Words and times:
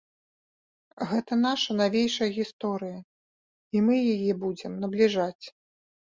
Гэта 1.09 1.33
наша 1.47 1.75
навейшая 1.81 2.29
гісторыя, 2.37 2.95
і 3.75 3.83
мы 3.89 3.99
яе 4.15 4.31
будзем 4.45 4.71
набліжаць. 4.85 5.45